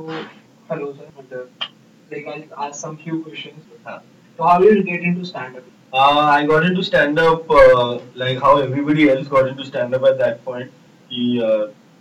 [0.00, 0.06] So,
[0.68, 1.06] hello sir.
[1.38, 1.66] Uh,
[2.10, 3.64] like I'll ask some few questions.
[3.86, 4.02] हाँ.
[4.38, 5.64] So, how did you get into stand-up?
[5.92, 10.06] Uh, I got into stand up uh, like how everybody else got into stand up
[10.10, 10.70] at that point.
[11.10, 11.22] कि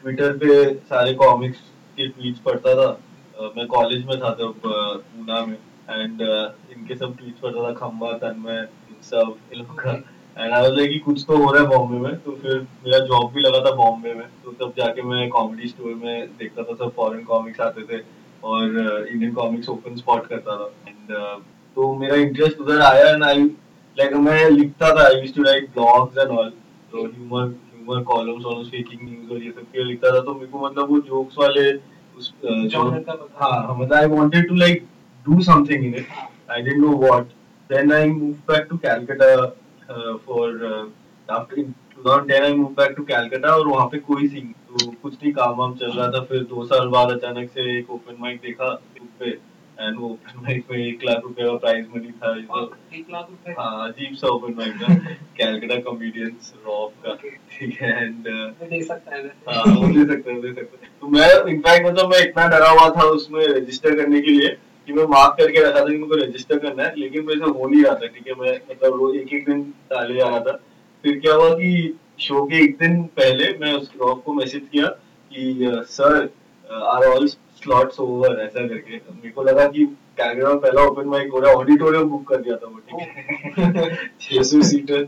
[0.02, 1.60] Twitter पे सारे comics
[1.98, 5.58] के tweets पढ़ता था uh, मैं college में था तब uh, पूना में
[5.90, 8.68] एंड uh, इनके सब ट्वीट्स पढ़ता था खम्बा तन्मय
[9.10, 10.02] सब इन लोग का
[10.40, 12.16] एंड आई लाइक कि कुछ तो हो रहा है बॉम्बे में.
[12.18, 15.94] तो फिर मेरा जॉब भी लगा था बॉम्बे में। तो तब जाके मैं कॉमेडी स्टोर
[16.04, 18.02] में देखता था सब फॉरेन कॉमिक्स आते थे
[18.44, 21.16] और इंडियन कॉमिक्स ओपन स्पॉट करता था। एंड
[21.76, 23.44] तो मेरा इंटरेस्ट उधर आया एंड आई
[23.98, 26.50] लाइक मैं लिखता था। I used to write blogs and all
[26.92, 30.48] तो ह्यूमर ह्यूमर कॉलम्स और फेकिंग न्यूज़ और ये सब के लिखता था। तो मेरे
[30.48, 31.72] को मतलब वो जोक्स वाले
[32.18, 34.86] उस uh, पता। हाँ मतलब I wanted to like
[35.26, 36.08] do something in it
[36.52, 37.26] I didn't know what
[37.70, 39.56] then I moved back to Calcutta
[39.90, 40.94] for
[41.30, 41.62] after
[42.00, 45.56] 2010 I move back to Calcutta और वहाँ पे कोई सीन तो कुछ नहीं काम
[45.58, 48.74] वाम चल रहा था। फिर दो साल बाद अचानक से एक ओपन माइक देखा
[49.20, 49.30] पे
[49.80, 53.52] एंड वो ओपन माइक में एक लाख रुपए का प्राइज मनी था। एक लाख रुपए?
[53.60, 54.96] हाँ अजीब सा ओपन माइक था।
[55.38, 57.14] कैलकाटा कॉमेडियंस रॉफ का।
[57.52, 58.28] ठीक है एंड
[58.64, 62.10] दे सकता है। हाँ वो ले सकते हैं ले सकते हैं। तो मैं इनफैक्ट मतलब
[62.14, 64.58] मैं इतना डरा हुआ था उसमें रजिस्टर करने के लिए।
[64.88, 67.52] कि मैं मार्क करके रखा था कि मेरे को रजिस्टर करना है लेकिन मेरे से
[67.52, 68.34] हो नहीं रहा था ठीक है?
[68.36, 70.60] मैं मतलब रोज एक एक दिन डाले जा रहा था।
[71.04, 74.88] फिर क्या हुआ कि शो के एक दिन पहले मैं उस रॉक को मैसेज किया
[75.32, 76.30] कि sir
[76.66, 79.86] are all slots over ऐसा करके। मेरे को लगा कि
[80.18, 83.00] कैलकाटा में पहला ओपन माइक हो रहा है ऑडिटोरियम बुक कर दिया था वो ठीक
[83.00, 83.96] है?
[84.22, 85.08] छह सौ सीटर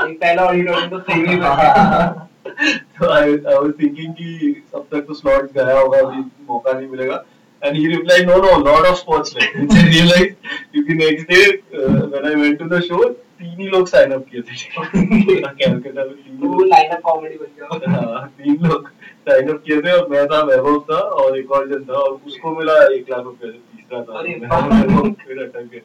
[0.00, 2.28] पहला ऑडिटोरियम तो फ्री में था।
[2.98, 6.88] तो आई आई वाज थिंकिंग कि अब तक तो स्लॉट गया होगा अभी मौका नहीं
[6.88, 7.24] मिलेगा।
[7.64, 10.34] And he reply no no lot of spots like I realise
[10.72, 11.42] क्योंकि next day
[11.74, 14.54] when I went to the show तीन ही लोग साइन अप किए थे
[14.94, 18.88] कैलकाटा में तीन तो वो लोग लाइन अप कॉमेडी बन गया हाँ, तीन लोग
[19.28, 22.20] साइन अप किए थे और मैं था वैभव था और एक और जन था और
[22.26, 25.82] उसको मिला एक लाख रुपए से तीसरा था। अरे रे। फिर अटक गया।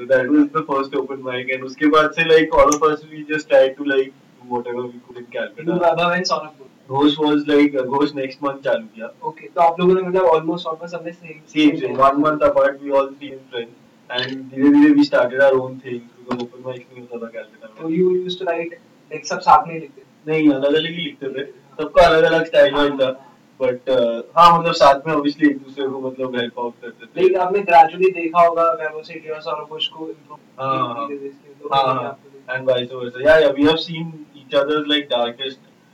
[0.00, 3.00] So that was the first open mic and उसके बाद से like all of us
[3.12, 4.12] we just tried to like
[4.52, 6.69] whatever we could in Calcutta Vaibhav and Saurabh both.
[6.90, 10.66] Ghosh was like Ghosh next month चालू किया। Okay, तो आप लोगों ने मतलब ऑलमोस्ट
[10.66, 13.74] ऑलमोस्ट हमने same same same one month apart we all three friends
[14.10, 17.88] and धीरे धीरे we started our own thing because open mic नहीं होता था तो
[17.88, 20.02] में। You used to write like सब साथ में लिखते?
[20.28, 21.44] नहीं अलग अलग ही लिखते थे।
[21.82, 23.10] सबका अलग अलग स्टाइल था
[23.60, 23.90] बट
[24.36, 27.60] हाँ मतलब साथ में ऑब्वियसली एक दूसरे को मतलब हेल्प आउट करते थे। लाइक आपने
[27.70, 30.12] ग्रेजुअली देखा होगा सेठी और सौरभ घोष को
[30.60, 31.08] हाँ, हाँ।
[31.72, 32.18] हाँ हाँ
[32.52, 34.86] and vice versa yeah yeah we have seen each other's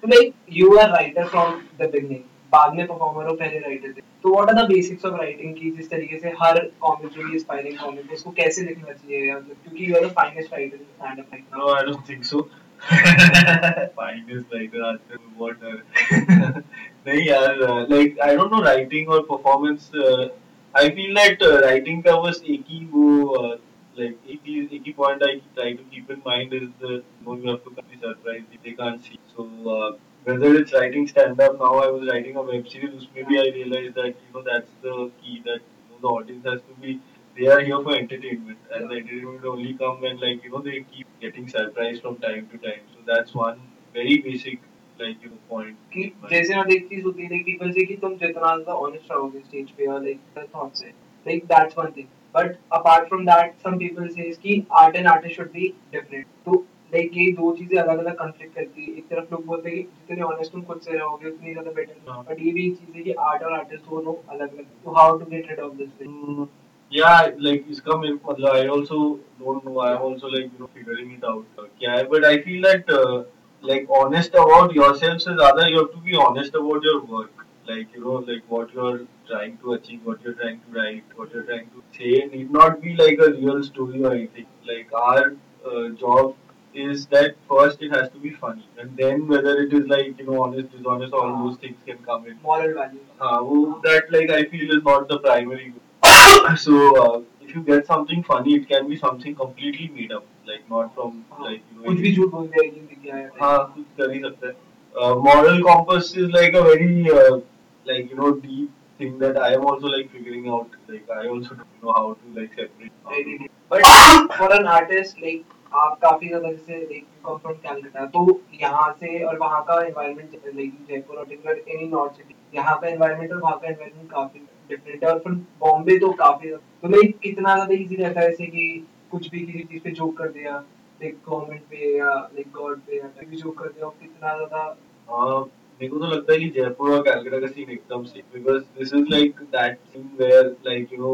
[0.05, 2.21] like तो like you are writer from the beginning
[2.53, 5.71] बाद में परफॉर्मर हो पहले राइटर थे। तो what are the basics of writing की
[5.71, 9.35] जिस तरीके से हर कॉमिक जो भी एस्पायरिंग कॉमिक उसको कैसे लिखना चाहिए?
[9.35, 12.25] मतलब क्योंकि you are the finest writer in stand up right No, I don't think
[12.25, 12.47] so.
[13.97, 15.83] Finest writer आजकल बहुत डर
[17.07, 17.57] नहीं यार
[17.89, 20.29] like I don't know writing or performance uh,
[20.75, 23.61] I feel that uh, का बस एक ही वो uh,
[23.99, 27.37] like ही एक ही point I try to keep in mind is the you know
[27.37, 29.91] you have to be surprised if they can't see so uh,
[30.25, 33.95] whether it's writing stand up now I was writing a web series भी I realized
[34.01, 37.01] that you know that's the key that you know, the audience has to be
[37.37, 40.79] they are here for entertainment and the entertainment only come when like you know they
[40.95, 43.61] keep getting surprised from time to time so that's one
[43.95, 44.61] very basic
[44.99, 47.97] like you know point कि जैसे ना एक चीज़ होती है like people से कि
[48.05, 50.91] तुम जितना ज़्यादा ऑनेस्ट रहोगे स्टेज पे और लाइक थॉट्स है
[51.27, 52.07] like that's one thing
[52.37, 56.65] but apart from that some people says कि art and artist should be different तो
[56.93, 59.83] लाइक ये दो चीज़ें अलग अलग कॉन्फ्लिक्ट करती है। एक तरफ़ लोग बोलते हैं कि
[59.83, 63.03] जितने ऑनेस्ट तुम खुद से रहोगे उतनी ज़्यादा बेटर हाँ। बट ये भी चीज़ है
[63.03, 66.47] कि आर्ट और आर्टिस्ट दोनों अलग अलग तो how to get rid of this Mm,
[66.93, 67.17] yeah
[67.47, 68.99] like इसका मेरे को मतलब I also
[69.41, 69.81] don't know.
[69.87, 72.93] I'm also like you know figuring it out uh, क्या है। But I feel that
[72.99, 73.17] uh,
[73.65, 77.46] like honest about yourself से ज़्यादा you have to be honest about your work.
[77.68, 81.34] like you know like what you're trying to achieve what you're trying to write what
[81.34, 85.36] you're trying to say need not be like a real story or anything like our
[85.66, 86.36] uh, job
[86.74, 90.26] is that first it has to be funny and then whether it is like you
[90.26, 94.32] know honest dishonest all those things can come in moral value uh, well, that like
[94.32, 96.58] I feel is not the primary goal.
[96.66, 100.70] so uh, if you get something funny, it can be something completely made up, like
[100.70, 101.86] not from like you know.
[101.86, 104.48] कुछ भी झूठ बोल दिया एक दिन दिख गया है हाँ कुछ कर ही सकता
[104.48, 104.54] है.
[105.02, 107.40] Uh, moral compass is like a very uh,
[107.87, 110.71] like you know deep thing that I am also like figuring out.
[110.89, 112.93] Like I also don't know how to like separate.
[113.11, 118.41] to- but for an artist like आप काफ़ी ज़्यादा जैसे you come from Calcutta तो
[118.61, 123.33] यहाँ से और वहाँ का एनवायरनमेंट लाइक जयपुर और एनी नॉर्थ सिटी यहाँ का एनवायरनमेंट
[123.33, 124.41] और वहाँ का एनवायरनमेंट काफ़ी
[124.71, 128.47] डिफरेंट है और फिर बॉम्बे तो काफ़ी तो लाइक कितना ज़्यादा इजी रहता है जैसे
[128.47, 130.57] कि कुछ भी किसी चीज़ पे जोक कर दिया
[131.03, 134.77] लाइक गवर्नमेंट पे या लाइक गॉड पे या भी जोक कर दिया कितना ज़्यादा
[135.09, 135.45] Uh,
[135.81, 138.93] मेरे को तो लगता है कि जयपुर और कैलकाटा का सीन एकदम से because this
[138.95, 141.11] is like that scene where like you know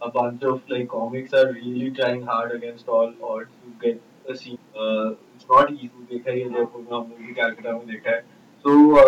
[0.00, 4.34] a bunch of like comics are really trying hard against all और to get a
[4.34, 7.32] scene it's not easy देखा है जयपुर में, हमने भी
[7.72, 8.20] में देखा है।
[8.64, 9.04] So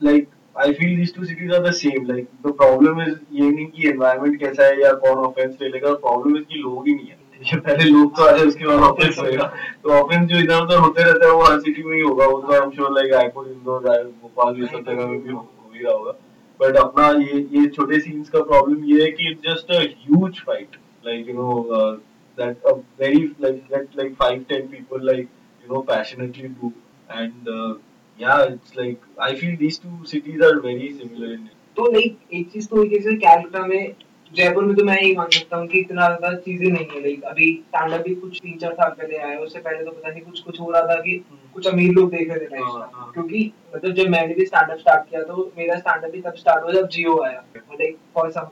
[0.00, 3.66] like I feel this two cities are the same like the problem is ये नहीं
[3.66, 7.08] कि एनवायरमेंट कैसा है या कौन ऑफेंस ले लेगा प्रॉब्लम इज़ कि लोग ही नहीं
[7.08, 9.46] है। है पहले लोग तो आ जाए उसके बाद ऑफेंस होएगा
[9.82, 12.40] तो ऑफेंस जो इधर उधर होते रहता है वो हर सिटी में ही होगा। वो
[12.40, 13.88] तो I am sure like Raipur Indore
[14.22, 16.12] Bhopal ये सब जगह में भी हो ही रहा होगा।
[16.60, 20.40] बट अपना ये ये छोटे सीन्स का प्रॉब्लम ये है कि it's just a huge
[20.46, 20.76] fight
[21.06, 21.98] like you know
[22.38, 25.26] a very like that like five ten people like
[25.62, 26.68] you know passionately do.
[27.16, 27.72] And uh,
[28.18, 31.42] yeah it's like I feel these two cities are very similar in
[31.76, 33.94] तो like एक चीज़ तो जैसे कैलकाटा में
[34.32, 37.24] जयपुर में तो मैं यही मान सकता हूँ कि इतना ज़्यादा चीज़ें नहीं है लाइक
[37.24, 40.22] अभी स्टैंड अप भी कुछ तीन चार साल पहले आया उससे पहले तो पता नहीं
[40.22, 43.10] कुछ कुछ हो रहा था कि हम्म। कुछ अमीर लोग देख रहे थे हाँ, हाँ।
[43.14, 46.34] क्योंकि मतलब जब मैंने भी स्टैंड अप स्टार्ट किया तो मेरा स्टैंड अप भी तब
[46.36, 48.48] स्टार्ट हुआ जब जियो आया लाइक फॉर सम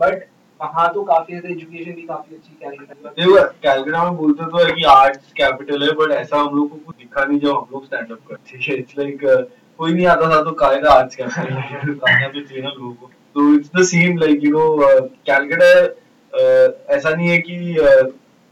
[0.00, 0.26] बट
[0.60, 4.72] वहाँ तो काफ़ी ज़्यादा एजुकेशन भी काफ़ी अच्छी कैलकाटा में कैलकाटा में बोलते तो है
[4.72, 7.84] कि आर्ट्स कैपिटल है बट ऐसा हम लोग को कुछ दिखा नहीं जब हम लोग
[7.86, 9.24] स्टैंड अप करते है। इट्स लाइक
[9.78, 13.52] कोई नहीं आता था तो काहे का आर्ट्स कैपिटल भी चाहिए ना लोगों को। तो
[13.54, 14.64] it's the same like you know
[15.26, 15.72] Calcutta
[16.94, 17.56] ऐसा नहीं है कि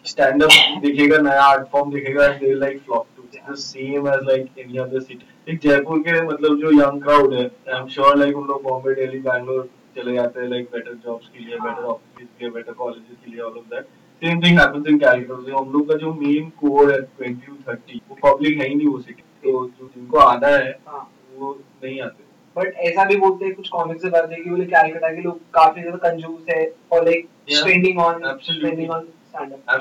[0.07, 4.23] स्टैंड अप दिखेगा नया आर्ट फॉर्म दिखेगा and they like flop to the same age
[4.29, 8.17] like any other city एक जयपुर के मतलब जो यंग क्राउड है आई एम श्योर
[8.17, 11.83] लाइक उन लोग बॉम्बे दिल्ली बैंगलोर चले जाते हैं लाइक बेटर जॉब्स के लिए बेटर
[11.85, 13.87] ऑफ़िस के लिए बेटर कॉलेजेस के लिए all of that
[14.23, 18.17] same thing happens in Calcutta हम लोग का जो मेन कोर है 20 30 वो
[18.23, 21.53] पब्लिक है ही नहीं वो सिटी तो जो जिनको आना है हाँ। वो
[21.85, 22.28] नहीं आते.
[22.58, 25.40] बट ऐसा भी बोलते हैं कुछ कॉमिक्स से पढ़ते हैं कि बोले कैलकाटा के लोग
[25.55, 29.06] काफ़ी ज़्यादा कंजूस है और like spending on spending on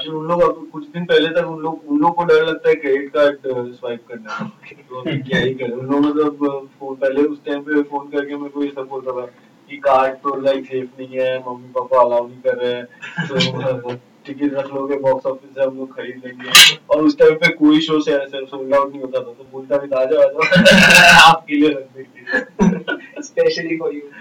[0.08, 2.76] उन लोग अब कुछ दिन पहले तक उन लोग उन लोग को डर लगता है
[2.76, 3.38] क्रेडिट कार्ड
[3.74, 8.08] स्वाइप करने। तो क्या ही करें। उन लोग मतलब फ़ोन पहले उस टाइम पे फ़ोन
[8.08, 9.26] करके मेरे को ये सब बोलता था
[9.70, 12.86] कि कार्ड तो लाइक सेफ़ नहीं है मम्मी पापा अलाउ नहीं कर रहे हैं।
[13.28, 13.96] तो
[14.28, 17.82] टिकट रख लोगे बॉक्स ऑफ़िस से हम लोग खरीद लेंगे और उस टाइम पे कोई
[17.88, 20.24] शो से ऐसे सोल्ड आउट नहीं होता था तो बोलता भी था आ जाओ
[21.28, 22.16] आपके लिए रख देंगे
[23.20, 24.12] especially for you.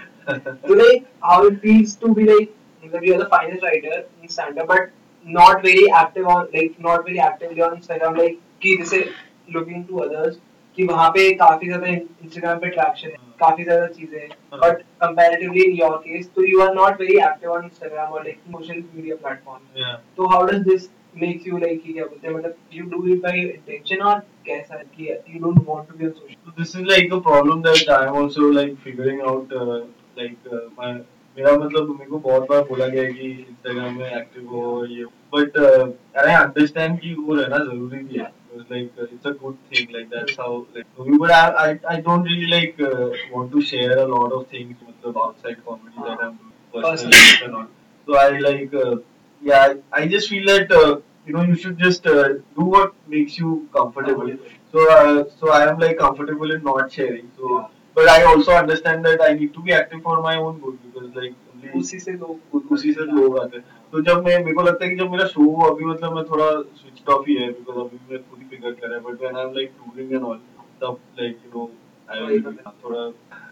[0.67, 4.29] So like how it feels to be like मतलब you are the finest writer in
[4.29, 4.89] stand up but
[5.25, 9.03] not very active on like not very actively on Instagram like कि जैसे
[9.55, 10.37] looking to others
[10.77, 11.87] कि वहाँ पे काफ़ी ज़्यादा
[12.25, 16.45] Instagram पे traction है काफ़ी ज़्यादा चीज़ें हैं हाँ। but comparatively in your case तो
[16.61, 19.97] are not very active on Instagram or like social media platform Yeah.
[20.17, 23.21] तो how does this makes you like कि क्या बोलते हैं मतलब you do it
[23.25, 27.11] by intention और कैसा है कि want to be on social So this is like
[27.11, 29.83] a problem that I am also like figuring out uh,
[30.17, 30.97] like uh, my
[31.37, 35.03] मेरा मतलब मेरे को बहुत बार बोला गया है कि इंस्टाग्राम में एक्टिव हो ये
[35.33, 35.57] बट
[36.17, 38.31] आई अंडरस्टैंड कि वो रहना ज़रूरी भी है
[38.70, 40.86] like uh, it's a good thing like that's how like
[41.22, 44.76] but I I, I don't really like uh, want to share a lot of things
[44.88, 47.68] मतलब outside comedy that I'm doing personally and all.
[48.06, 48.96] So I like uh,
[49.50, 52.28] yeah I, I just feel that uh, you know you should just uh,
[52.58, 54.32] do what makes you comfortable.
[54.72, 57.30] So uh, so I am like comfortable in not sharing.
[57.38, 60.78] So but I also understand that I need to be active for my own good
[60.86, 64.37] because like only उसी से लोग उ- उसी से लोग आते हैं तो जब मैं
[64.37, 67.35] मेरे को लगता है कि जब मेरा शो अभी मतलब मैं थोड़ा स्विच ऑफ़ ही
[67.35, 69.71] है बिकॉज़ अभी मैं खुद ही फिगर कर रहा है but when I am like
[69.77, 70.37] touring and all
[70.81, 71.69] तब लाइक यू नो
[72.07, 72.39] आई
[72.83, 73.09] थोड़ा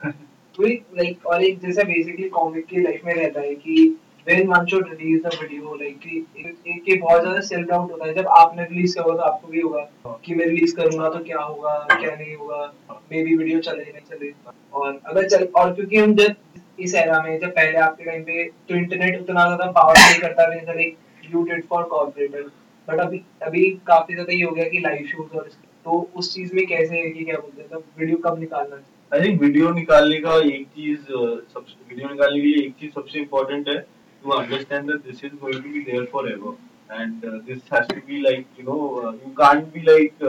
[0.57, 0.67] तो
[0.97, 3.95] लाइक और एक जैसा बेसिकली कॉमिक की लाइफ में रहता है कि
[4.27, 7.91] when one should release a video like कि एक एक के बहुत ज़्यादा सेल्फ डाउट
[7.91, 9.81] होता है। जब आपने रिलीज़ किया होगा तो आपको भी होगा
[10.25, 12.73] कि मैं रिलीज़ करूँगा तो क्या होगा क्या नहीं होगा
[13.11, 14.31] मे बी वीडियो चले नहीं चले।
[14.73, 16.35] और अगर चल और क्योंकि हम जब
[16.79, 20.47] इस एरा में जब पहले आपके टाइम पे तो इंटरनेट उतना ज़्यादा पावर नहीं करता
[20.47, 20.97] था like
[21.33, 22.49] you did for corporator
[22.87, 25.49] but अभी अभी काफ़ी ज़्यादा ये हो गया कि लाइव शोज़ और
[25.85, 28.93] तो उस चीज़ में कैसे है कि क्या बोलते हैं तो वीडियो कब निकालना चाहिए?
[29.13, 33.19] आई थिंक वीडियो निकालने का एक चीज़ सब वीडियो निकालने के लिए एक चीज़ सबसे
[33.19, 33.79] इम्पोर्टेंट है
[34.23, 38.21] to understand that this is going to be there forever and this has to be
[38.21, 40.23] like you know you can't be like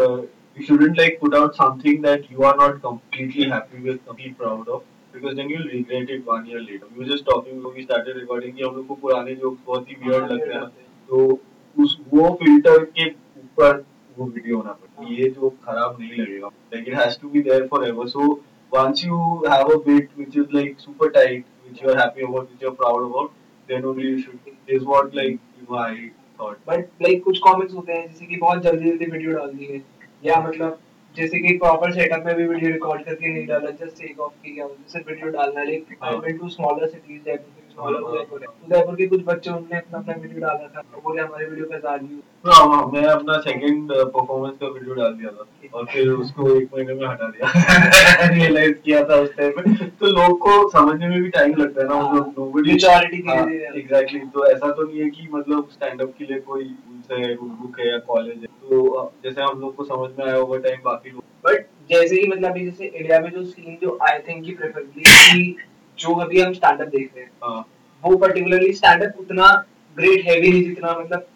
[0.58, 4.68] you shouldn't like put out something that you are not completely happy with, completely proud
[4.76, 4.84] of,
[5.16, 6.86] because then you'll regret it one year later.
[6.94, 9.90] We were just talking when we started recording कि हम लोग को पुराने jokes बहुत
[9.90, 10.66] ही weird लगते हैं
[11.08, 11.22] तो
[11.84, 13.84] उस वो फ़िल्टर के ऊपर
[14.18, 17.42] वो वीडियो होना पड़ता है ये जो खराब नहीं लगेगा like it has to be
[17.48, 18.28] there forever so
[18.72, 19.18] once you
[19.54, 22.72] have a bit which is like super tight which you are happy about which you
[22.72, 23.36] are proud about
[23.68, 25.92] then only you should is what like you know I
[26.38, 29.82] thought but like कुछ comics होते हैं जैसे कि बहुत जल्दी जल्दी video डाल दिए
[30.24, 30.78] या मतलब
[31.16, 34.66] जैसे कि प्रॉपर सेटअप में भी वीडियो रिकॉर्ड करके नहीं डाला जस्ट टेक ऑफ़ किया
[34.88, 36.16] सिर्फ़ वीडियो डालना like I.
[36.16, 40.82] Went to smaller cities वाला उदयपुर के कुछ बच्चे उन्होंने अपना अपना वीडियो डाला था
[40.82, 44.94] तो बोले हमारे वीडियो पे हज़ार व्यूज़ हाँ। हाँ मैं अपना सेकंड परफॉर्मेंस का वीडियो
[44.94, 49.36] डाल दिया था और फिर उसको एक महीने में हटा दिया। रियलाइज़ किया था उस
[49.36, 52.92] टाइम पे तो लोग को समझने में भी टाइम लगता है ना मतलब नोबडी धीरे
[52.94, 53.38] आती है।
[53.78, 56.64] एग्जैक्टली तो ऐसा तो नहीं है कि मतलब स्टैंड अप के लिए कोई
[57.12, 60.38] है रूल बुक है या कॉलेज है। तो जैसे हम लोग को समझ में आया
[60.38, 64.18] ओवर टाइम बाकी लोग बट जैसे ही मतलब जैसे इंडिया में जो सीन जो आई
[64.28, 65.56] थिंक की प्रेफरेबली कि
[65.98, 67.64] जो अभी हम स्टैंड अप देख रहे हैं। हाँ।
[68.02, 69.46] वो पर्टिकुलरली स्टैंड अप उतना
[69.96, 71.26] ग्रेट हैवी नहीं जितना मतलब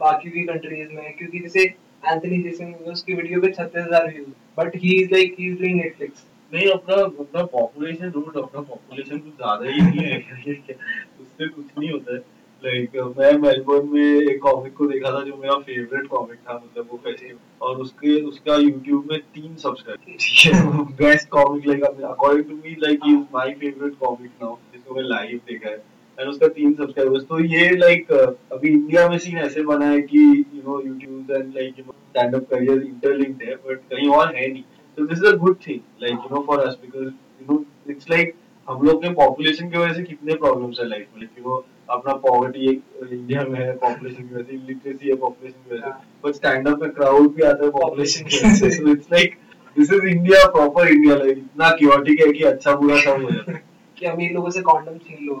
[0.00, 1.62] बाकी भी कंट्रीज़ में। क्योंकि जैसे
[2.02, 4.28] एंथनी जेसन उसकी वीडियो पे 36000 views
[4.58, 9.18] but he is like he is doing Netflix नहीं अपना अपना पॉपुलेशन रूट अपना पॉपुलेशन
[9.18, 10.18] कुछ ज़्यादा ही नहीं है।
[11.20, 12.20] उससे कुछ नहीं होता है।
[12.64, 16.88] लाइक मैं मेलबोर्न में एक कॉमिक को देखा था जो मेरा फेवरेट कॉमिक था मतलब
[16.90, 22.76] वो फेस्टिवल और उसके, उसका यूट्यूब में तीन subscribe best comic like according to me
[22.84, 25.82] like is my favourite comic now जिसको मैं लाइव देखा है।
[26.18, 30.18] एंड उसका तीन सब्सक्राइबर्स तो ये लाइक अभी इंडिया में सीन ऐसे बना है कि
[30.18, 34.34] you know YouTube and like you know stand up career interlinked है बट कहीं और
[34.36, 34.64] है नहीं।
[34.98, 37.06] So this is a good thing, like, you know, for us, because,
[37.38, 37.54] you know,
[37.92, 38.28] it's like,
[38.68, 41.56] हम लोग के पॉपुलेशन की वजह से कितने प्रॉब्लम्स है लाइफ में लाइक यू नो
[41.90, 45.90] अपना पॉवर्टी एक इंडिया में है पॉपुलेशन की वजह से इलिटरेसी है पॉपुलेशन की वजह
[45.90, 49.06] से बट स्टैंड अप में क्राउड भी आता है पॉपुलेशन की वजह से। So it's
[49.12, 49.36] like
[49.78, 53.52] this is India proper India like इतना क्योटिक है कि अच्छा बुरा सब हो जाता
[53.52, 53.62] है।
[53.98, 55.34] कि अमीर लोगों से कंडोम छीन लो।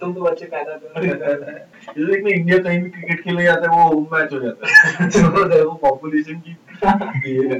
[0.00, 1.04] तुम तो बच्चे पैदा करो
[2.06, 5.08] जैसे कि इंडिया कहीं भी क्रिकेट खेलने जाता है वो होम मैच हो जाता है।
[5.10, 6.56] तो वो पॉपुलेशन की
[7.30, 7.58] ये है।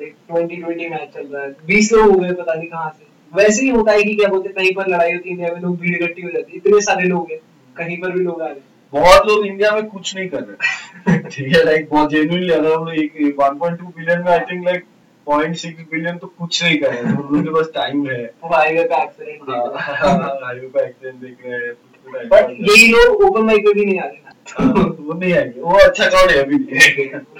[0.00, 3.62] ट्वेंटी ट्वेंटी मैच चल रहा है। बीस लोग हो गए पता नहीं कहाँ से। वैसे
[3.62, 5.78] ही होता है कि क्या बोलते हैं, कहीं पर लड़ाई होती है इंडिया में लोग
[5.80, 7.38] भीड़ इकट्ठी हो जाती है इतने सारे लोग हैं
[7.76, 11.56] कहीं पर भी लोग आ रहे बहुत लोग इंडिया में कुछ नहीं कर रहे। ठीक
[11.56, 14.84] है लाइक बहुत जेन्युइनली अगर हम लोग एक 1.2 बिलियन में आई थिंक लाइक
[15.26, 18.22] 0.6 बिलियन तो कुछ नहीं कर रहे। हैं तो उन लोगों के पास टाइम है।
[18.44, 22.18] वो हाईवे पे एक्सीडेंट देख रहे हैं। हाईवे पे एक्सीडेंट देख रहे हैं कुछ भी
[22.18, 25.60] time बट यही लोग ओपन माइक पे भी नहीं आ रहे हाँ, वो नहीं आएँगे।
[25.60, 26.58] वो अच्छा क्राउड है अभी।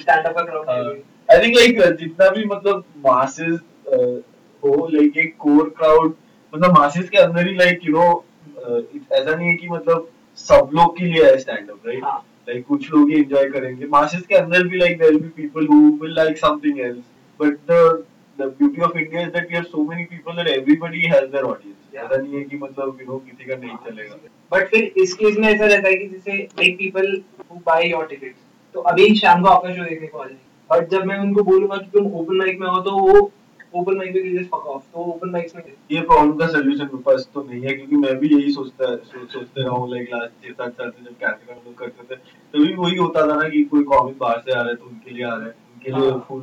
[0.01, 0.69] स्टैंड अप का क्राउड
[1.29, 3.59] आई थिंक लाइक जितना भी मतलब मासेस
[4.65, 6.15] हो लाइक एक कोर क्राउड
[6.53, 8.25] मतलब मासेस के अंदर ही लाइक यू नो
[9.13, 12.05] ऐसा नहीं है कि मतलब सब लोग के लिए है स्टैंड अप राइट।
[12.49, 15.67] लाइक कुछ लोग ही एंजॉय करेंगे। मासेस के अंदर भी like there will be people
[15.67, 17.03] who will like something else
[17.41, 18.05] but the
[18.39, 21.45] the beauty of India is that we have so many people that everybody has their
[21.45, 24.17] audience ऐसा नहीं है कि मतलब यू नो किसी का नहीं चलेगा।
[24.53, 27.11] बट फिर इस केस में ऐसा रहता है कि जैसे like people
[27.51, 28.39] who buy your tickets
[28.75, 31.77] तो अभी शाम को आपका शो देखने को आ जाएँगे बट जब मैं उनको बोलूँगा
[31.77, 33.31] कि तुम ओपन माइक में हो तो वो
[33.75, 35.63] ओपन माइक में जस्ट फक ऑफ़ तो ओपन माइक्स में
[35.93, 39.27] ये प्रॉब्लम का सोल्यूशन मेरे पास तो नहीं है क्योंकि मैं भी यही सोचता सो,
[39.27, 42.17] सोचते रहा हूँ लाइक लास्ट छह सात साल से जब कैसे हम लोग करते थे
[42.17, 45.11] तभी वही होता था ना कि कोई कॉमिक बाहर से आ रहा है तो उनके
[45.11, 46.43] लिए आ रहा है उनके लिए। फुल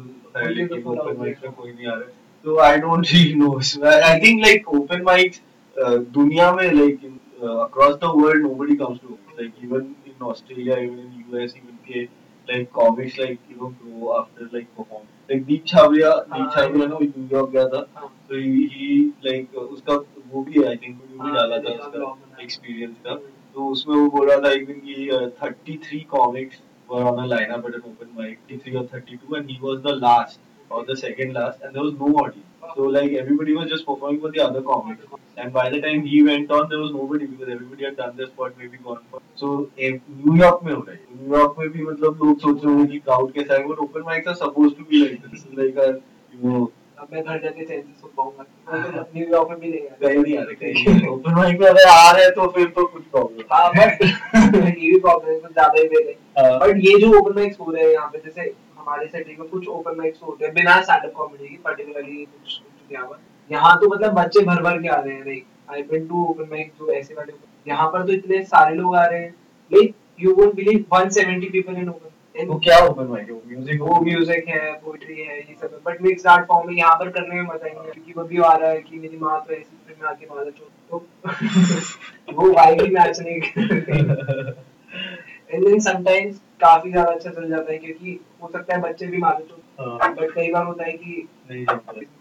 [0.57, 2.15] लेकिन ओपन माइक में कोई नहीं आ रहा है
[2.45, 5.41] तो I don't really know I think like open mics
[6.19, 7.05] दुनिया में like
[7.43, 12.07] across the world nobody comes to like even in Australia even in US even के
[12.49, 16.95] like comics like you know grow after like perform like Deep Chhabria, Deep Chhabria ना
[16.95, 18.89] वो New York गया था हाँ। तो he, he
[19.25, 19.95] like uh, उसका
[20.33, 23.15] वो भी है think वो भी हाँ, डाला था उसका experience। का
[23.53, 27.27] तो उसमें वो बोल रहा था एक दिन कि uh, 33 comics were on a
[27.33, 30.39] lineup at an open mic 33 or 32 and he was the last
[30.69, 34.19] or the second last and there was no audience so like everybody was just performing
[34.21, 35.03] for the other comics.
[35.37, 38.27] And by the time he went on there was nobody because everybody had done their
[38.27, 42.39] spot maybe gone for so New York में हो रहा है New York में भी मतलब लोग
[42.41, 45.21] सोच रहे होंगे कि क्राउड कैसा है but open mics are suppose to be like
[45.31, 45.77] this like
[46.33, 49.81] you know अब मैं घर जाके चैन से सो पाऊँगा। तो न्यूयॉर्क में भी नहीं
[50.01, 52.85] कहीं नहीं आ रहे कहीं ओपन माइक में अगर आ रहे हैं तो फिर तो
[52.93, 54.01] कुछ प्रॉब्लम हाँ। बट
[54.45, 57.71] ये भी प्रॉब्लम है कुछ ज़्यादा ही हैं। हाँ। बट ये जो ओपन माइक्स हो
[57.71, 58.53] रहे हैं यहाँ पे जैसे
[58.87, 62.59] हमारे सिटी में कुछ ओपन माइक्स होते हैं बिना स्टैंड अप कॉमेडी की पर्टिकुलरली कुछ
[62.91, 63.17] यहाँ पर
[63.49, 66.47] यहाँ तो मतलब बच्चे भर भर के आ रहे हैं like I been to open
[66.51, 67.33] mic जो ऐसे वाले
[67.67, 69.33] यहाँ पर तो इतने सारे लोग आ रहे हैं।
[69.71, 73.35] Like you won't believe 170 people in open वो क्या ओपन माइक है?
[73.47, 77.09] म्यूज़िक वो म्यूज़िक है पोइट्री है ये सब बट मिक्स आर्ट फॉर्म में यहाँ पर
[77.09, 79.39] करने में मज़ा ही नहीं है क्योंकि वो भी आ रहा है कि मेरी माँ
[79.47, 83.39] तो ऐसी फ़िल्म में आके मारा चो तो वो वाइब ही मैच नहीं
[85.49, 89.17] एंड देन समटाइम्स काफ़ी ज़्यादा अच्छा चल जाता है क्योंकि हो सकता है बच्चे भी
[89.17, 89.45] मारे
[89.79, 91.65] हाँ। बट कई बार होता है कि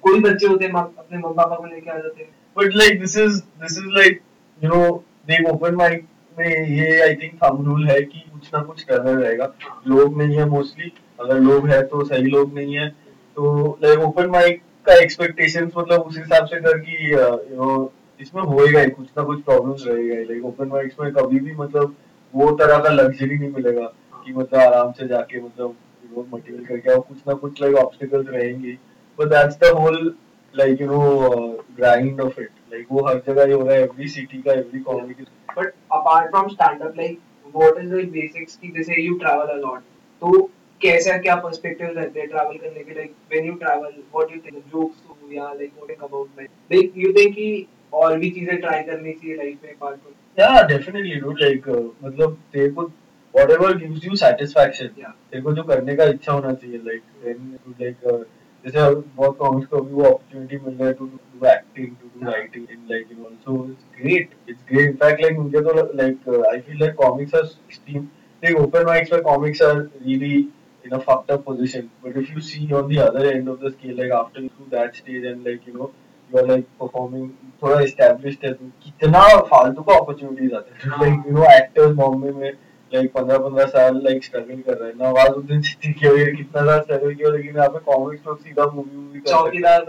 [0.03, 3.17] कोई बच्चे होते हैं अपने मम्मी पापा को लेके आ जाते हैं। But like this
[3.19, 4.21] is this is like
[4.61, 4.91] you know
[5.29, 9.19] देख ओपन माइक में ये आई थिंक थंब रूल है कि कुछ ना कुछ करना
[9.21, 9.53] रहेगा।
[9.89, 12.89] लोग नहीं है मोस्टली अगर लोग है तो सही लोग नहीं है।
[13.37, 18.43] तो लाइक ओपन माइक का एक्सपेक्टेशंस मतलब उस हिसाब से कर कि यू नो इसमें
[18.45, 21.97] होएगा ही कुछ ना कुछ प्रॉब्लम्स रहेगा लाइक ओपन माइक्स में कभी भी मतलब
[22.35, 23.93] वो तरह का लग्जरी नहीं मिलेगा।
[24.27, 27.75] कि मतलब आराम से जाके मतलब यू नो मटेरियल करके और कुछ ना कुछ लाइक
[27.87, 28.79] ऑब्स्टिकल्स रहेंगे।
[29.19, 30.15] But that's the whole
[30.55, 32.53] you know uh, grind of it.
[32.73, 35.75] Like वो हर जगह ही हो रहा है every city का every comic is But
[35.97, 37.19] apart from stand-up, like
[37.57, 39.83] what is the basics की जैसे you travel a lot,
[40.23, 40.43] तो
[40.81, 42.95] कैसा क्या पर्सपेक्टिव रहते हैं ट्रैवल करने के?
[42.95, 46.41] Like when you travel what you think jokes या like what think about
[46.73, 50.57] like you think कि और भी चीज़ें ट्राई करनी चाहिए लाइफ में apart from yeah
[50.71, 51.43] definitely dude.
[51.43, 52.91] Like uh, मतलब तेरे को
[53.37, 55.15] whatever gives you satisfaction Yeah.
[55.31, 58.23] तेरे को जो करने का इच्छा होना चाहिए you like uh,
[58.65, 62.31] जैसे बहुत कॉमिक्स को भी वो अपॉर्चुनिटी मिल रहा है to do acting to do.
[62.31, 66.61] Writing in like you also it's great it's great in fact like मुझे तो like I
[66.61, 68.09] feel like comics are extreme
[68.43, 70.49] like open mics where comics are really
[70.85, 71.87] in a fucked up position.
[72.03, 74.67] But if you see on the other end of the scale, like after you do
[74.75, 75.89] that stage and like you know
[76.31, 77.31] you are like performing
[77.63, 81.01] थोड़ा established है तो कितना फालतू का opportunities आते हैं हाँ.
[81.05, 82.53] like you know actors Bombay में
[82.95, 87.17] like पंद्रह पंद्रह साल like struggle कर रहे हैं नवाजुद्दीन सिद्दीकी वगैरह कितना साल struggle
[87.17, 89.81] किया लेकिन यहाँ पे comics लोग सीधा सकते हैं चौकीदार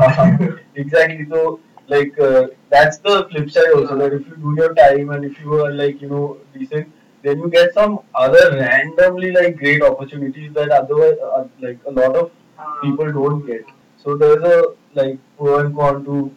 [0.00, 3.96] हाँ, like, uh, that's the flip side also.
[3.96, 6.92] That if you do your time and if you are like, you know, decent,
[7.24, 12.16] then you get some other randomly like great opportunities that otherwise, uh, like, a lot
[12.16, 12.80] of हाँ.
[12.82, 13.64] people don't get.
[14.04, 14.62] So there's a
[14.94, 16.30] like pro and con to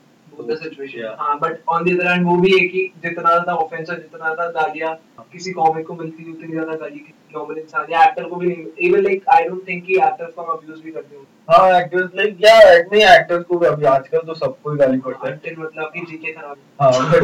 [0.63, 1.15] situation Yeah.
[1.19, 4.47] हाँ but on the other वो भी है कि जितना ज़्यादा offence और जितना ज़्यादा
[4.61, 4.95] गालियाँ
[5.33, 6.99] किसी कॉमिक को मिलती है उतनी ज़्यादा गाली
[7.35, 10.41] नॉर्मल इंसान या एक्टर को भी नहीं even like I don't think कि एक्टर्स को
[10.41, 12.59] हम अब्यूज भी करते होंगे। हाँ एक्टर्स लाइक या
[12.91, 16.01] नहीं एक्टर्स को भी अभी आजकल तो सबको ही गाली पड़ता है। Until मतलब कि
[16.11, 17.23] जीके खराब हाँ। but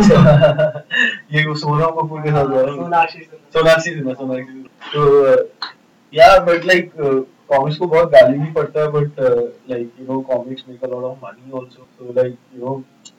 [1.34, 4.64] ये वो सोनम कपूर के साथ हुआ। सोनाक्षी सोनाक्षी सोनाक्षी
[4.94, 5.02] तो
[6.14, 6.92] या बट लाइक
[7.54, 9.20] कॉमिक्स को बहुत गाली भी पड़ता है but
[9.70, 12.76] like you know comics make a lot of money also so like you know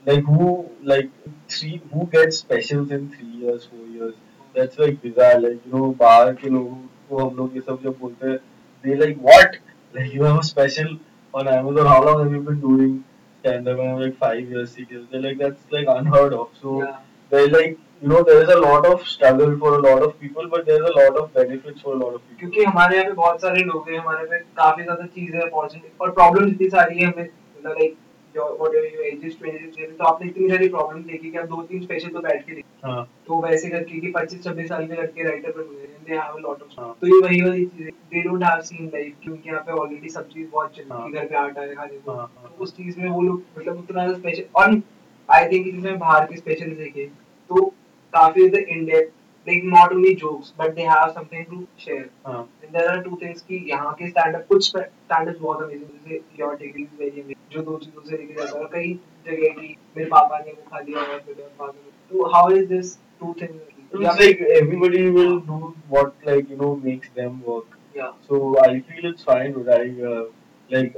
[0.08, 1.10] like who like
[1.50, 4.14] three who gets specials in 3 years 4 years
[4.54, 6.76] that's like bizarre like you know बाहर के लोगों
[7.08, 8.36] को हम लोग ये सब जब बोलते हैं
[8.84, 9.56] they like what
[9.96, 10.98] like you have a special
[11.34, 11.86] on Amazon.
[11.86, 13.04] How long have you been doing
[13.40, 15.04] stand up and I'm like 5 years 6 years.
[15.10, 16.48] They're like that's like unheard of.
[16.62, 16.98] So Yeah.
[17.32, 20.48] they're like you know there is a lot of struggle for a lot of people
[20.48, 23.12] but there's a lot of benefits for a lot of people क्योंकि हमारे यहाँ पे
[23.16, 27.06] बहुत सारे लोग हैं हमारे पे काफ़ी ज़्यादा चीज़ें अपॉर्चुनिटी और प्रॉब्लम इतनी सारी है
[27.06, 27.96] हमें मतलब like
[28.74, 31.82] whatever your age is 26 तो आपने इतनी सारी प्रॉब्लम देखी कि आप दो तीन
[31.82, 35.28] स्पेशल तो बैठ के देखी हाँ तो वैसे करके कि 25 26 साल के लड़के
[35.28, 38.44] राइटर बन गए दे हैव लॉट ऑफ़ हाँ। तो ये वही वाली चीज़ they don't
[38.44, 41.36] have seen life क्योंकि यहाँ पे ऑलरेडी सब चीज़ बहुत चल हाँ। रही घर पे
[41.36, 44.80] आटा है खाने को। तो उस चीज़ में वो लोग मतलब उतना स्पेशल और
[45.28, 47.06] आई थिंक इसमें बाहर के स्पेशल देखे
[47.50, 47.72] तो
[48.14, 49.10] काफ़ी is the
[49.46, 53.40] like not only jokes but they have something to share हाँ देयर आर टू थिंग्स
[53.42, 57.20] कि यहाँ के स्टैंड अप कुछ स्टैंड अप बहुत अमेजिंग जैसे your taking is very
[57.20, 58.94] amazing जो दो चीज़ों से लेके जाता है कई
[59.26, 62.66] जगह की मेरे पापा ने वो खा लिया और मेरे पापा ने तो how is
[62.68, 67.78] this two things It's like everybody will do what like you know makes them work.
[67.94, 68.12] Yeah.
[68.22, 69.54] So I feel it's fine.
[69.54, 70.24] Uh, like uh,
[70.70, 70.94] like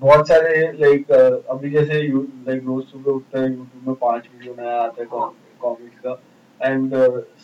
[0.00, 4.54] बहुत सारे लाइक uh, अभी जैसे you रोज सुबह उठता है यूट्यूब में पाँच video
[4.58, 5.08] नया आता है
[5.60, 6.14] कॉमिक्स का
[6.62, 6.94] एंड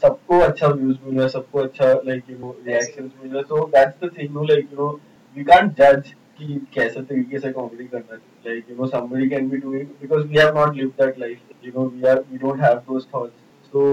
[0.03, 3.45] सबको अच्छा व्यूज़ मिल रहा है सबको अच्छा लाइक यू नो रिएक्शंस मिल रहा है।
[3.45, 4.91] So that's the thing no like you know
[5.37, 9.49] we can't जज कि कैसे तरीके से कॉमेडी करना चाहिए like you know somebody can
[9.55, 12.63] be doing because we have not lived that life you know we are we don't
[12.67, 13.37] have those thoughts.
[13.73, 13.85] So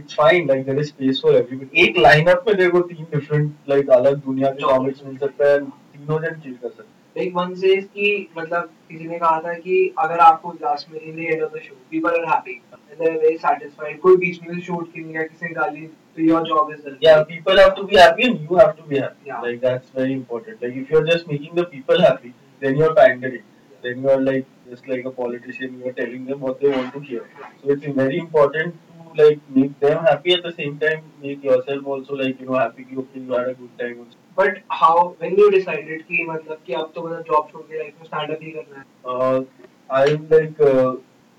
[0.00, 1.84] it's fine like there is space for everybody.
[1.84, 6.18] एक lineup में देखो तीन different like अलग दुनिया के comics मिल सकता है तीनों
[6.22, 8.06] जन चिल कर सकते हैं। Like one says कि
[8.38, 11.60] मतलब किसी ने कहा था कि अगर आपको लास्ट में in the end of the
[11.66, 15.14] show people are happy and they are very satisfied कोई बीच में शूट की नहीं
[15.16, 18.28] है किसी ने गाली तो your job is done yeah people have to be happy
[18.30, 19.44] and you have to be happy Yeah.
[19.46, 22.32] like that's very important like if you're just making the people happy
[22.64, 23.46] then you're pandering
[23.86, 27.24] then you're like just like a politician you're telling them what they want to hear
[27.62, 31.90] so it's very important to like make them happy at the same time make yourself
[31.96, 34.23] also like you know happy कि okay you had a good time also.
[34.38, 37.94] But how when you decided कि मतलब कि अब तो मतलब job छोड़ के life
[37.98, 39.44] में स्टैंड अप ही करना है?
[39.90, 40.94] I'm like uh,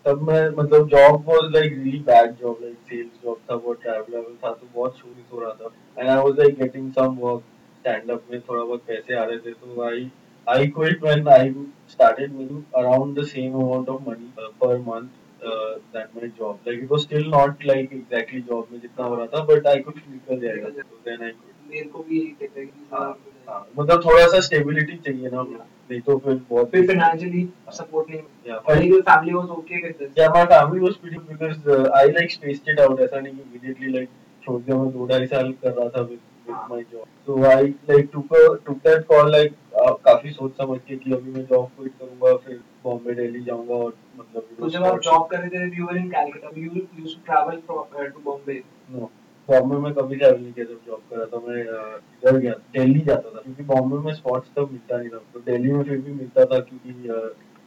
[0.05, 4.15] तब मैं मतलब job was like really bad job like sales job था बहुत ट्रैवल
[4.15, 5.71] लेवल था तो बहुत शूट हो रहा था.
[5.97, 7.43] And I was like getting some work
[7.79, 10.09] stand up में थोड़ा बहुत पैसे आ रहे थे तो I
[10.47, 11.53] I quit when I
[11.93, 15.11] started making around the same amount of money uh, per month
[15.49, 16.69] uh, that my job.
[16.69, 20.39] Like it was still not like में जितना हो रहा था but I could निकल
[20.45, 21.54] जाएगा so then I quit.
[22.91, 28.21] हाँ। मतलब थोड़ा सा स्टेबिलिटी चाहिए ना नहीं तो फिर बहुत फिर फाइनेंशियली सपोर्ट नहीं
[28.47, 32.79] या फिर फैमिली वाज ओके करते या but I was pretty because I like spaced
[32.79, 34.09] out ऐसा नहीं कि इमीडिएटली लाइक
[34.43, 36.19] छोड़ दिया मैं दो ढाई साल कर रहा था with
[36.71, 38.33] my job so I like took
[38.65, 39.53] took that call like
[40.05, 43.93] काफ़ी सोच समझ के कि अभी मैं जॉब क्विट करूँगा फिर बॉम्बे दिल्ली जाऊँगा और
[44.17, 47.21] मतलब तो जब आप जॉब कर रहे थे you were in Calcutta you used to
[47.25, 47.61] travel
[48.09, 48.61] to Bombay
[48.91, 49.11] no
[49.49, 52.99] Bombay में कभी ट्रैवल नहीं किया जब जॉब कर रहा था, मैं इधर गया, दिल्ली
[53.01, 56.13] जाता था, क्योंकि बॉम्बे में स्पॉट्स तब मिलता नहीं था। तो दिल्ली में फिर भी
[56.13, 56.91] मिलता था क्योंकि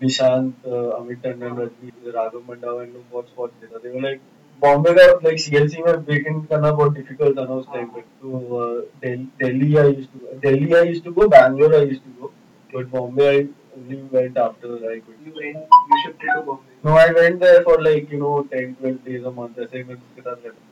[0.00, 4.20] निशांत अमित टंडन रजनी राघव मंडावा, इन लोग बहुत स्पॉट देता थे। लाइक
[4.62, 8.00] बॉम्बे का लाइक सीएलसी में ब्रेक इन करना बहुत डिफ़िकल्ट था ना उस टाइम पे।
[8.00, 8.70] तो
[9.06, 12.32] Delhi I used to Delhi I used to go Bangalore I used to go
[12.70, 13.42] but Bombay I
[13.88, 15.18] you went after I quit?
[15.24, 16.72] You went, you shifted to Bombay.
[16.84, 19.58] No, I went there for like, you know, 10, 12 days a month.
[19.58, 20.00] I same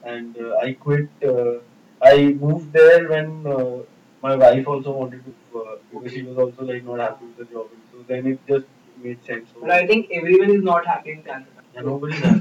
[0.04, 1.09] And uh, I quit.
[1.24, 1.59] Uh,
[2.02, 3.82] I moved there when uh,
[4.22, 7.44] my wife also wanted to, uh, because she was also like not happy with the
[7.54, 7.68] job.
[7.92, 8.66] So then it just
[9.02, 9.48] made sense.
[9.61, 11.55] But I think everyone is not happy in Canada.
[11.76, 12.40] Yeah, nobody's happy.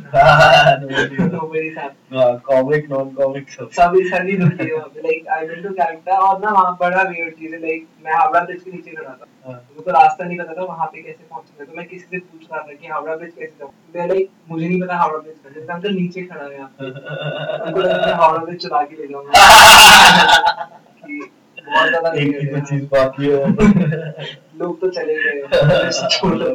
[0.82, 1.32] Nobody is.
[1.32, 1.98] Nobody's happy.
[2.44, 3.70] Comic, non-comic सब.
[3.78, 4.68] सभी सभी है
[5.06, 8.40] like I will to Calcutta और ना वहाँ बड़ा weird चीज़ है like मैं हावड़ा
[8.46, 9.26] ब्रिज के नीचे खड़ा था.
[9.48, 12.48] मुझे तो रास्ता नहीं पता था वहाँ पे कैसे पहुँचना तो मैं किसी से पूछ
[12.52, 15.66] रहा था कि हावड़ा ब्रिज कैसे जाऊँ मैं लाइक मुझे नहीं पता हावड़ा ब्रिज कैसे
[15.74, 19.32] अंकल नीचे खड़ा है यहाँ पे उनको लगा मैं हावड़ा ब्रिज चला के ले जाऊँगा
[21.68, 23.38] बहुत ज़्यादा एक weird तो चीज़ बाकी है.
[24.60, 25.38] लोग तो चले गए
[26.18, 26.50] छोड़ो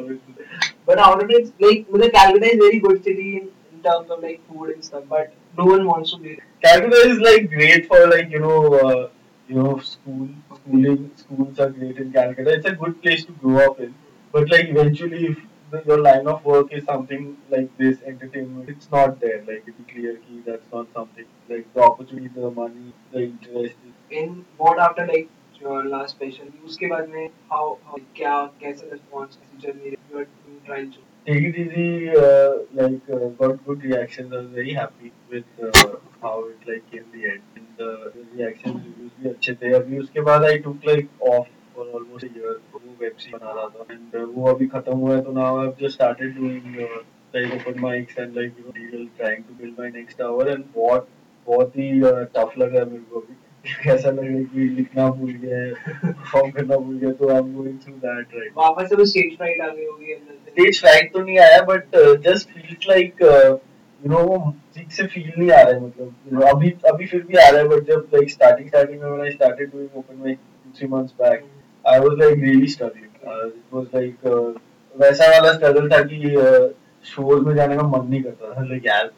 [0.90, 4.70] But Banks, like, मतलब Calcutta is very good city in, in terms of like food
[4.70, 6.46] and stuff, but no one wants to be there.
[6.64, 9.09] Calcutta is like great for like you know uh,
[9.46, 12.55] you know school schooling schools are great in Calcutta.
[12.55, 13.94] It's a good place to grow up in.
[14.33, 15.38] But like eventually if
[15.70, 19.44] the, your line of work is something like this entertainment, it's not there.
[19.46, 23.76] Like it's clear key that's not something like the opportunity, the money, the interest.
[24.11, 29.37] In what after like your last special, उसके बाद में how, how क्या कैसा response
[29.37, 29.96] कैसी
[30.76, 32.09] to Take it easy.
[32.11, 34.33] Uh, like uh, got good reactions.
[34.33, 37.42] I was very happy with uh, how it like in the end.
[37.56, 39.72] And uh, the reactions reviews भी अच्छे थे.
[39.74, 42.54] अभी उसके बाद I took like off for almost a year.
[42.72, 43.87] वो web series बना रहा था.
[43.96, 47.02] And uh, वो अभी खत्म हुआ है तो now I've just started doing uh,
[47.35, 51.09] like open mics and like you know trying to build my next hour and बहुत
[51.46, 53.35] बहुत ही uh, tough लगा है मेरे को अभी.
[53.86, 55.72] ऐसा लग रहा है कि लिखना भूल गया है,
[56.04, 58.50] परफॉर्म करना भूल गया तो I'm going through that right.
[58.50, 58.58] now.
[58.58, 61.96] वापस से वो stage fright आ गई होगी अंदर स्टेज फ्राइट तो नहीं आया but
[62.28, 64.38] just feels like you know वो
[64.76, 67.48] ठीक से फील नहीं आ रहा है मतलब you know, अभी अभी फिर भी आ
[67.48, 70.38] रहा है बट जब लाइक स्टार्टिंग स्टार्टिंग में when I started doing open mic
[70.76, 71.44] 2 3 months back
[71.84, 74.26] I was like really struggling it was like
[74.94, 76.18] वैसा वाला स्ट्रगल था कि
[77.04, 79.10] शोज़ में जाने का मन नहीं करता था लाइक यार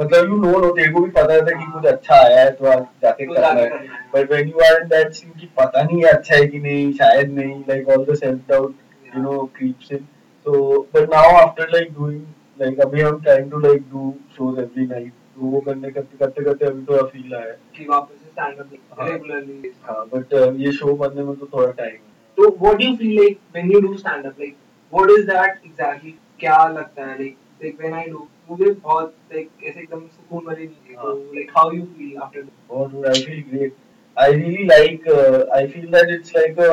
[0.00, 2.66] मतलब यू नो नो तेरे को भी पता था कि कुछ अच्छा आया है तो
[2.66, 5.82] आज जाके तो करना है है। But when you are in that scene कि पता
[5.82, 8.76] नहीं है अच्छा है कि नहीं शायद नहीं like all the self doubt
[9.14, 10.00] you know creeps in
[10.46, 10.58] so
[10.94, 12.18] but now after like doing
[12.62, 16.44] like अभी हम trying to like do shows every night तो वो करने करते करते
[16.44, 20.72] करते अभी थोड़ा फील आया है कि वापस से up हाँ। regularly हाँ बट ये
[20.72, 21.96] शो बनने में तो थोड़ा time
[22.38, 24.36] So what do you feel like when you do stand up?
[24.38, 24.56] Like
[24.92, 26.12] what is that exactly?
[26.40, 30.62] क्या लगता है like like when I do मुझे बहुत like ऐसे एकदम सुकून वाली
[30.62, 32.52] है तो हाँ। how you feel after doing?
[32.70, 33.72] और dude, I feel great
[34.16, 36.70] I really like uh, I feel that it's like a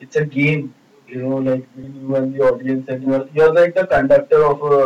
[0.00, 0.62] it's a game
[1.08, 4.62] you know like between you and the audience and you're you're like the conductor of
[4.72, 4.80] a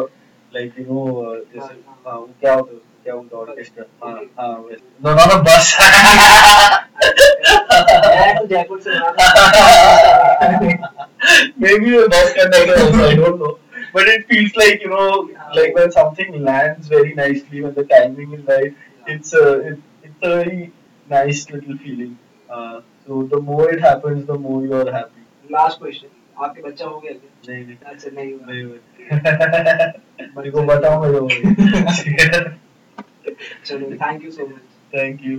[0.53, 3.85] like you know uh, जैसे हाँ, हाँ वो क्या होता है क्या बोलते हैं ऑर्केस्ट्रा
[4.03, 4.55] हाँ हाँ
[5.07, 5.67] no not a bus
[8.17, 9.27] मैं तो जयपुर से बना
[11.59, 13.59] Maybe a bus conductor also, I don't know.
[13.97, 15.11] But it feels like, you know,
[15.59, 18.75] like when something lands very nicely, when the timing is right,
[19.15, 20.73] it's a, it, it's a very
[21.11, 22.19] nice little feeling.
[22.51, 25.23] Uh, so the more it happens, the more you are happy.
[25.51, 26.09] Last question
[26.45, 27.13] आपके बच्चा हो गया
[27.49, 28.79] नहीं नहीं अच्छा नहीं हुआ नहीं हुआ।
[30.37, 31.29] मेरे को बताओ मेरे को
[33.67, 34.65] चलो thank you so much
[34.97, 35.37] Thank you.